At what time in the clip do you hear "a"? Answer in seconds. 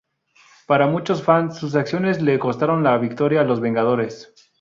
3.41-3.43